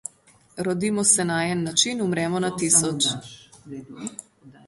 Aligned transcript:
Rodimo 0.65 1.01
se 1.11 1.23
na 1.31 1.35
en 1.51 1.59
način, 1.67 1.95
umremo 2.05 2.37
na 2.45 2.49
tisoč. 2.61 3.01